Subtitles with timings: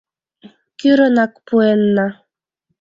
[0.79, 2.07] Кӱрынак пуэнна.